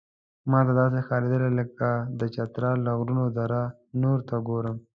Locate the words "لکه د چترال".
1.59-2.77